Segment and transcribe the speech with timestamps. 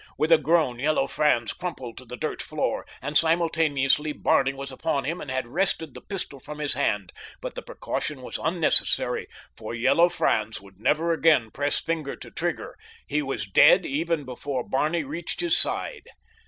[0.17, 5.03] With a groan Yellow Franz crumpled to the dirt floor, and simultaneously Barney was upon
[5.03, 9.75] him and had wrested the pistol from his hand; but the precaution was unnecessary for
[9.75, 12.77] Yellow Franz would never again press finger to trigger.
[13.05, 16.09] He was dead even before Barney reached his side.